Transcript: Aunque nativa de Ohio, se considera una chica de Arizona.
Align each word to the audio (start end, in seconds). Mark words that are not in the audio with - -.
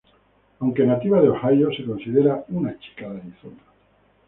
Aunque 0.61 0.83
nativa 0.83 1.21
de 1.21 1.29
Ohio, 1.29 1.69
se 1.71 1.85
considera 1.85 2.43
una 2.49 2.75
chica 2.79 3.07
de 3.07 3.19
Arizona. 3.21 3.61